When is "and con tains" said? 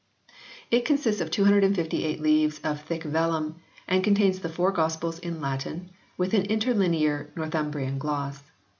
3.87-4.41